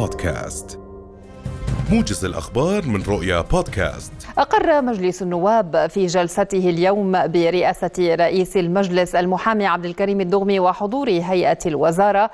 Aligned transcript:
بودكاست. 0.00 0.78
موجز 1.90 2.24
الأخبار 2.24 2.86
من 2.86 3.02
رؤيا 3.02 3.40
بودكاست. 3.40 4.12
أقر 4.38 4.82
مجلس 4.82 5.22
النواب 5.22 5.86
في 5.90 6.06
جلسته 6.06 6.70
اليوم 6.70 7.26
برئاسة 7.26 8.14
رئيس 8.14 8.56
المجلس 8.56 9.14
المحامي 9.14 9.66
عبد 9.66 9.84
الكريم 9.84 10.20
الدغمي 10.20 10.60
وحضور 10.60 11.08
هيئة 11.08 11.58
الوزارة 11.66 12.30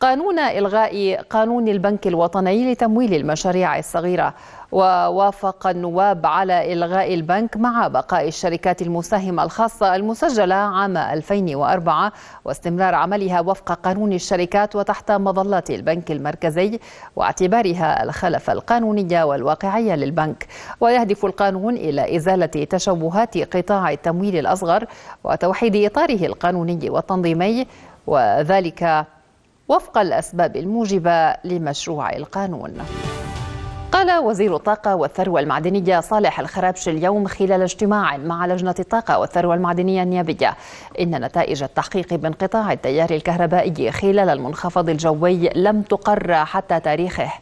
قانون 0.00 0.38
إلغاء 0.38 1.22
قانون 1.30 1.68
البنك 1.68 2.06
الوطني 2.06 2.72
لتمويل 2.72 3.14
المشاريع 3.14 3.78
الصغيرة. 3.78 4.34
ووافق 4.72 5.66
النواب 5.66 6.26
على 6.26 6.72
إلغاء 6.72 7.14
البنك 7.14 7.56
مع 7.56 7.88
بقاء 7.88 8.28
الشركات 8.28 8.82
المساهمة 8.82 9.42
الخاصة 9.42 9.96
المسجلة 9.96 10.54
عام 10.54 10.96
2004 10.96 12.12
واستمرار 12.44 12.94
عملها 12.94 13.40
وفق 13.40 13.72
قانون 13.72 14.12
الشركات 14.12 14.76
وتحت 14.76 15.10
مظلة 15.10 15.62
البنك 15.70 16.10
المركزي 16.10 16.80
واعتبارها 17.16 18.02
الخلف 18.02 18.50
القانونية 18.50 19.24
والواقعية 19.24 19.94
للبنك. 19.94 20.46
ويهدف 20.80 21.24
القانون 21.24 21.76
إلى 21.76 22.16
إزالة 22.16 22.46
تشوهات 22.46 23.56
قطاع 23.56 23.90
التمويل 23.90 24.36
الأصغر 24.36 24.84
وتوحيد 25.24 25.76
إطاره 25.76 26.26
القانوني 26.26 26.90
والتنظيمي. 26.90 27.66
وذلك 28.06 29.06
وفق 29.70 29.98
الأسباب 29.98 30.56
الموجبة 30.56 31.34
لمشروع 31.44 32.16
القانون. 32.16 32.72
قال 33.92 34.24
وزير 34.24 34.56
الطاقة 34.56 34.94
والثروة 34.94 35.40
المعدنية 35.40 36.00
صالح 36.00 36.40
الخرابش 36.40 36.88
اليوم 36.88 37.26
خلال 37.26 37.62
اجتماع 37.62 38.16
مع 38.16 38.46
لجنة 38.46 38.74
الطاقة 38.78 39.18
والثروة 39.18 39.54
المعدنية 39.54 40.02
النيابية. 40.02 40.56
إن 41.00 41.24
نتائج 41.24 41.62
التحقيق 41.62 42.14
بانقطاع 42.14 42.72
التيار 42.72 43.10
الكهربائي 43.10 43.92
خلال 43.92 44.28
المنخفض 44.28 44.88
الجوي 44.88 45.50
لم 45.56 45.82
تقر 45.82 46.34
حتى 46.34 46.80
تاريخه 46.80 47.32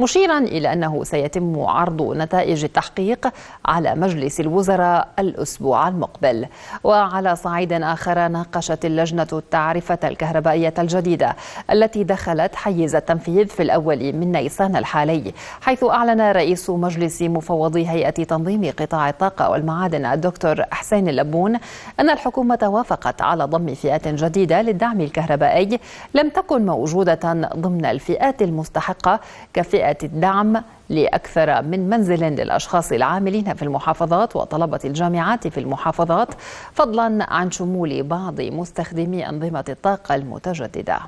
مشيرا 0.00 0.38
إلى 0.38 0.72
أنه 0.72 1.04
سيتم 1.04 1.60
عرض 1.60 2.02
نتائج 2.16 2.64
التحقيق 2.64 3.28
على 3.66 3.94
مجلس 3.94 4.40
الوزراء 4.40 5.08
الأسبوع 5.18 5.88
المقبل. 5.88 6.46
وعلى 6.84 7.36
صعيد 7.36 7.72
آخر 7.72 8.28
ناقشت 8.28 8.84
اللجنة 8.84 9.28
التعرفة 9.32 9.98
الكهربائية 10.04 10.74
الجديدة 10.78 11.36
التي 11.72 12.04
دخلت 12.04 12.54
حيز 12.54 12.96
التنفيذ 12.96 13.46
في 13.46 13.62
الأول 13.62 14.12
من 14.12 14.32
نيسان 14.32 14.76
الحالي 14.76 15.32
حيث 15.60 15.84
أعلن 15.98 16.20
رئيس 16.20 16.70
مجلس 16.70 17.22
مفوضي 17.22 17.88
هيئة 17.88 18.10
تنظيم 18.10 18.72
قطاع 18.78 19.08
الطاقة 19.08 19.50
والمعادن 19.50 20.04
الدكتور 20.06 20.64
حسين 20.70 21.08
اللبون 21.08 21.58
أن 22.00 22.10
الحكومة 22.10 22.58
وافقت 22.62 23.22
على 23.22 23.44
ضم 23.44 23.74
فئات 23.74 24.08
جديدة 24.08 24.62
للدعم 24.62 25.00
الكهربائي 25.00 25.80
لم 26.14 26.28
تكن 26.28 26.66
موجودة 26.66 27.50
ضمن 27.56 27.84
الفئات 27.84 28.42
المستحقة 28.42 29.20
كفئة 29.54 29.96
الدعم 30.02 30.62
لأكثر 30.88 31.62
من 31.62 31.90
منزل 31.90 32.24
للأشخاص 32.24 32.92
العاملين 32.92 33.54
في 33.54 33.62
المحافظات 33.62 34.36
وطلبة 34.36 34.80
الجامعات 34.84 35.48
في 35.48 35.60
المحافظات 35.60 36.28
فضلا 36.72 37.32
عن 37.32 37.50
شمول 37.50 38.02
بعض 38.02 38.40
مستخدمي 38.40 39.28
أنظمة 39.28 39.64
الطاقة 39.68 40.14
المتجددة. 40.14 40.98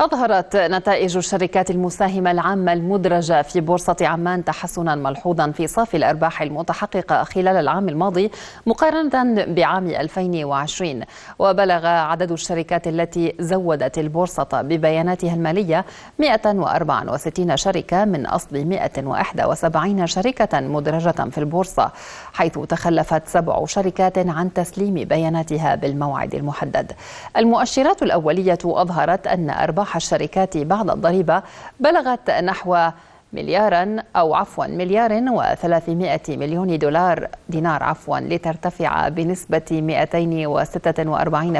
أظهرت 0.00 0.56
نتائج 0.56 1.16
الشركات 1.16 1.70
المساهمة 1.70 2.30
العامة 2.30 2.72
المدرجة 2.72 3.42
في 3.42 3.60
بورصة 3.60 3.96
عمان 4.00 4.44
تحسنا 4.44 4.94
ملحوظا 4.94 5.50
في 5.50 5.66
صافي 5.66 5.96
الأرباح 5.96 6.42
المتحققة 6.42 7.24
خلال 7.24 7.56
العام 7.56 7.88
الماضي 7.88 8.30
مقارنة 8.66 9.44
بعام 9.44 9.86
2020 9.86 11.02
وبلغ 11.38 11.86
عدد 11.86 12.32
الشركات 12.32 12.88
التي 12.88 13.34
زودت 13.40 13.98
البورصة 13.98 14.48
ببياناتها 14.52 15.34
المالية 15.34 15.84
164 16.18 17.56
شركة 17.56 18.04
من 18.04 18.26
أصل 18.26 18.64
171 18.64 20.06
شركة 20.06 20.60
مدرجة 20.60 21.30
في 21.30 21.38
البورصة 21.38 21.90
حيث 22.32 22.58
تخلفت 22.58 23.28
سبع 23.28 23.64
شركات 23.64 24.18
عن 24.18 24.52
تسليم 24.52 24.94
بياناتها 24.94 25.74
بالموعد 25.74 26.34
المحدد. 26.34 26.92
المؤشرات 27.36 28.02
الأولية 28.02 28.58
أظهرت 28.64 29.26
أن 29.26 29.50
أرباح 29.50 29.83
أرباح 29.84 29.96
الشركات 29.96 30.56
بعد 30.56 30.90
الضريبة 30.90 31.42
بلغت 31.80 32.30
نحو 32.30 32.90
مليارا 33.32 33.96
أو 34.16 34.34
عفوا 34.34 34.66
مليار 34.66 35.10
و300 35.20 36.28
مليون 36.28 36.78
دولار 36.78 37.28
دينار 37.48 37.82
عفوا 37.82 38.18
لترتفع 38.18 39.08
بنسبة 39.08 39.62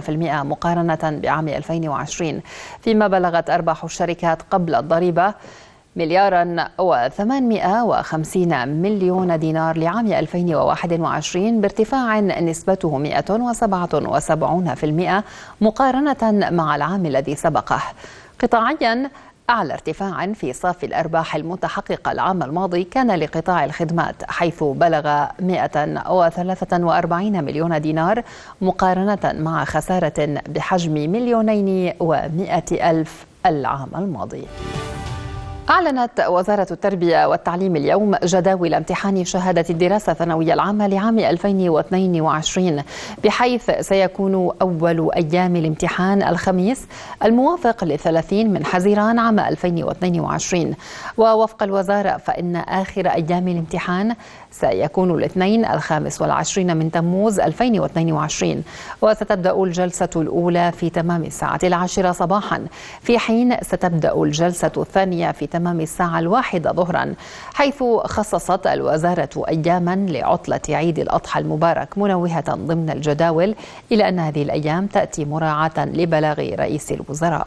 246% 0.08 0.10
مقارنة 0.44 1.20
بعام 1.22 1.48
2020 1.48 2.40
فيما 2.80 3.06
بلغت 3.08 3.50
أرباح 3.50 3.84
الشركات 3.84 4.42
قبل 4.50 4.74
الضريبة 4.74 5.34
مليارا 5.96 6.68
و850 6.80 8.36
مليون 8.66 9.38
دينار 9.38 9.78
لعام 9.78 10.12
2021 10.12 11.60
بارتفاع 11.60 12.20
نسبته 12.20 13.20
177% 15.20 15.22
مقارنة 15.60 16.50
مع 16.50 16.76
العام 16.76 17.06
الذي 17.06 17.34
سبقه. 17.34 17.82
قطاعيا 18.42 19.10
أعلى 19.50 19.72
ارتفاع 19.72 20.32
في 20.32 20.52
صافي 20.52 20.86
الأرباح 20.86 21.36
المتحققة 21.36 22.12
العام 22.12 22.42
الماضي 22.42 22.84
كان 22.84 23.10
لقطاع 23.10 23.64
الخدمات 23.64 24.14
حيث 24.28 24.62
بلغ 24.62 25.24
143 25.40 27.44
مليون 27.44 27.80
دينار 27.80 28.22
مقارنة 28.60 29.18
مع 29.24 29.64
خسارة 29.64 30.42
بحجم 30.48 30.92
مليونين 30.92 31.92
ومائة 32.00 32.90
ألف 32.90 33.26
العام 33.46 33.88
الماضي. 33.94 34.46
أعلنت 35.70 36.26
وزارة 36.28 36.66
التربية 36.70 37.26
والتعليم 37.28 37.76
اليوم 37.76 38.14
جداول 38.24 38.74
امتحان 38.74 39.24
شهادة 39.24 39.64
الدراسة 39.70 40.12
الثانوية 40.12 40.54
العامة 40.54 40.86
لعام 40.86 41.18
2022 41.18 42.82
بحيث 43.24 43.70
سيكون 43.80 44.50
أول 44.62 45.10
أيام 45.16 45.56
الامتحان 45.56 46.22
الخميس 46.22 46.86
الموافق 47.24 47.84
لثلاثين 47.84 48.52
من 48.52 48.66
حزيران 48.66 49.18
عام 49.18 49.40
2022 49.40 50.74
ووفق 51.16 51.62
الوزارة 51.62 52.16
فإن 52.16 52.56
آخر 52.56 53.06
أيام 53.08 53.48
الامتحان 53.48 54.14
سيكون 54.50 55.10
الاثنين 55.10 55.64
الخامس 55.64 56.22
والعشرين 56.22 56.76
من 56.76 56.90
تموز 56.90 57.40
2022 57.40 58.62
وستبدأ 59.02 59.62
الجلسة 59.62 60.10
الأولى 60.16 60.72
في 60.72 60.90
تمام 60.90 61.22
الساعة 61.24 61.60
العاشرة 61.64 62.12
صباحا 62.12 62.66
في 63.00 63.18
حين 63.18 63.56
ستبدأ 63.62 64.22
الجلسة 64.22 64.72
الثانية 64.76 65.32
في 65.32 65.46
تمام 65.54 65.80
الساعة 65.80 66.18
الواحدة 66.18 66.72
ظهرا 66.72 67.14
حيث 67.54 67.82
خصصت 68.04 68.66
الوزارة 68.66 69.44
أياما 69.48 70.06
لعطلة 70.08 70.60
عيد 70.68 70.98
الأضحى 70.98 71.40
المبارك 71.40 71.98
منوهة 71.98 72.54
ضمن 72.54 72.90
الجداول 72.90 73.54
إلى 73.92 74.08
أن 74.08 74.18
هذه 74.18 74.42
الأيام 74.42 74.86
تأتي 74.86 75.24
مراعاة 75.24 75.78
لبلاغ 75.78 76.38
رئيس 76.38 76.92
الوزراء. 76.92 77.46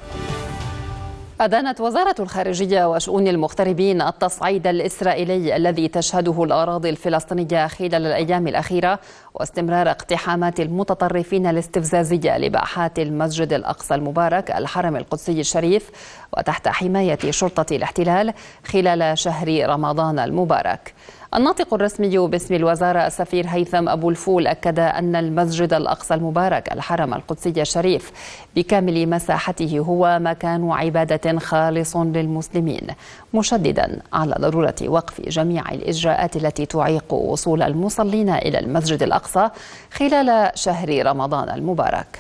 أدانت 1.42 1.82
وزارة 1.82 2.16
الخارجية 2.20 2.92
وشؤون 2.92 3.28
المغتربين 3.28 4.02
التصعيد 4.02 4.68
الإسرائيلي 4.68 5.56
الذي 5.56 5.88
تشهده 5.88 6.44
الأراضي 6.44 6.90
الفلسطينية 6.90 7.68
خلال 7.68 7.96
الأيام 7.96 8.48
الأخيرة 8.48 9.00
واستمرار 9.34 9.90
اقتحامات 9.90 10.60
المتطرفين 10.60 11.48
الاستفزازية 11.48 12.38
لباحات 12.38 13.00
المسجد 13.00 13.54
الأقصى 13.54 13.96
المبارك 13.96 14.52
الحرم 14.52 14.96
القدسي 14.96 15.40
الشريف 15.40 15.92
وتحت 16.38 16.68
حماية 16.68 17.20
شرطة 17.30 17.76
الاحتلال 17.76 18.34
خلال 18.66 19.18
شهر 19.18 19.70
رمضان 19.70 20.20
المبارك. 20.20 20.94
الناطق 21.36 21.74
الرسمي 21.74 22.18
باسم 22.18 22.56
الوزارة 22.56 23.08
السفير 23.08 23.48
هيثم 23.48 23.90
أبو 23.90 24.10
الفول 24.10 24.48
أكد 24.48 24.80
أن 24.80 25.16
المسجد 25.16 25.74
الأقصى 25.74 26.14
المبارك 26.14 26.74
الحرم 26.74 27.14
القدسي 27.14 27.62
الشريف 27.62 28.12
بكامل 28.56 29.10
مساحته 29.10 29.80
هو 29.80 30.20
مكان 30.22 30.72
عبادة 30.72 31.40
خالص 31.40 31.96
للمسلمين 31.98 32.88
مشددا 33.34 34.02
على 34.14 34.36
ضرورة 34.40 34.76
وقف 34.86 35.22
جميع 35.22 35.72
الإجراءات 35.72 36.36
التي 36.36 36.66
تعيق 36.66 37.14
وصول 37.14 37.62
المصلين 37.62 38.30
إلى 38.30 38.60
المسجد 38.60 39.04
الأقصى 39.04 39.50
خلال 39.92 40.52
شهر 40.56 41.06
رمضان 41.06 41.50
المبارك. 41.50 42.20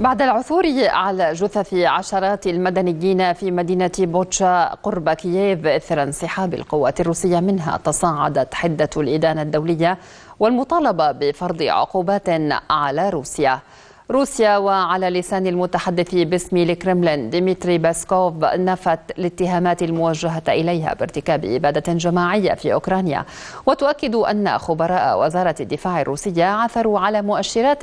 بعد 0.00 0.22
العثور 0.22 0.64
على 0.88 1.32
جثث 1.32 1.74
عشرات 1.74 2.46
المدنيين 2.46 3.32
في 3.32 3.50
مدينة 3.50 3.90
بوتشا 3.98 4.64
قرب 4.82 5.10
كييف 5.10 5.66
إثر 5.66 6.02
انسحاب 6.02 6.54
القوات 6.54 7.00
الروسية 7.00 7.40
منها 7.40 7.76
تصاعدت 7.84 8.54
حدة 8.54 8.90
الإدانة 8.96 9.42
الدولية 9.42 9.98
والمطالبة 10.40 11.12
بفرض 11.12 11.62
عقوبات 11.62 12.28
على 12.70 13.10
روسيا. 13.10 13.58
روسيا 14.10 14.56
وعلى 14.56 15.10
لسان 15.10 15.46
المتحدث 15.46 16.14
باسم 16.14 16.56
الكرملين 16.56 17.30
ديمتري 17.30 17.78
باسكوف 17.78 18.34
نفت 18.44 18.98
الاتهامات 19.18 19.82
الموجهة 19.82 20.42
إليها 20.48 20.94
بارتكاب 20.94 21.44
إبادة 21.44 21.92
جماعية 21.92 22.54
في 22.54 22.72
أوكرانيا. 22.72 23.24
وتؤكد 23.66 24.14
أن 24.14 24.58
خبراء 24.58 25.26
وزارة 25.26 25.54
الدفاع 25.60 26.00
الروسية 26.00 26.44
عثروا 26.44 27.00
على 27.00 27.22
مؤشرات 27.22 27.82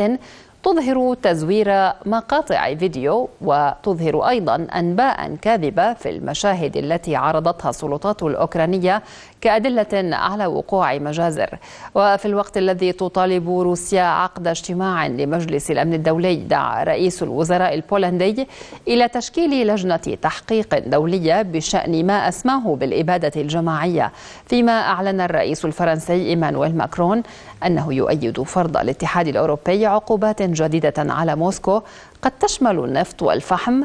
تظهر 0.65 1.13
تزوير 1.13 1.91
مقاطع 2.05 2.75
فيديو 2.75 3.29
وتظهر 3.41 4.29
أيضا 4.29 4.55
أنباء 4.55 5.35
كاذبة 5.41 5.93
في 5.93 6.09
المشاهد 6.09 6.77
التي 6.77 7.15
عرضتها 7.15 7.69
السلطات 7.69 8.23
الأوكرانية 8.23 9.03
كأدلة 9.41 10.15
على 10.15 10.45
وقوع 10.45 10.97
مجازر. 10.97 11.49
وفي 11.95 12.25
الوقت 12.25 12.57
الذي 12.57 12.91
تطالب 12.91 13.49
روسيا 13.49 14.01
عقد 14.01 14.47
اجتماع 14.47 15.07
لمجلس 15.07 15.71
الأمن 15.71 15.93
الدولي 15.93 16.35
دعا 16.35 16.83
رئيس 16.83 17.23
الوزراء 17.23 17.73
البولندي 17.73 18.47
إلى 18.87 19.07
تشكيل 19.07 19.67
لجنة 19.67 20.17
تحقيق 20.21 20.79
دولية 20.87 21.41
بشأن 21.41 22.05
ما 22.05 22.29
أسماه 22.29 22.75
بالإبادة 22.75 23.41
الجماعية 23.41 24.11
فيما 24.45 24.71
أعلن 24.71 25.21
الرئيس 25.21 25.65
الفرنسي 25.65 26.25
إيمانويل 26.29 26.77
ماكرون 26.77 27.23
أنه 27.65 27.93
يؤيد 27.93 28.41
فرض 28.41 28.77
الاتحاد 28.77 29.27
الأوروبي 29.27 29.85
عقوبات 29.85 30.41
جديدة 30.55 30.93
على 30.97 31.35
موسكو 31.35 31.81
قد 32.21 32.31
تشمل 32.31 32.79
النفط 32.79 33.21
والفحم. 33.21 33.83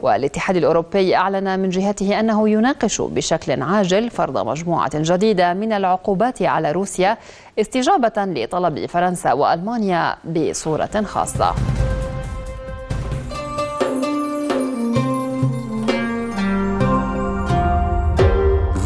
والاتحاد 0.00 0.56
الأوروبي 0.56 1.16
أعلن 1.16 1.60
من 1.60 1.68
جهته 1.68 2.20
أنه 2.20 2.48
يناقش 2.48 3.00
بشكل 3.00 3.62
عاجل 3.62 4.10
فرض 4.10 4.46
مجموعة 4.46 4.90
جديدة 4.94 5.54
من 5.54 5.72
العقوبات 5.72 6.42
على 6.42 6.72
روسيا 6.72 7.16
استجابة 7.58 8.12
لطلب 8.16 8.86
فرنسا 8.86 9.32
وألمانيا 9.32 10.16
بصورة 10.24 11.02
خاصة. 11.04 11.54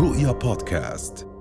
رؤيا 0.00 0.32
بودكاست. 0.32 1.31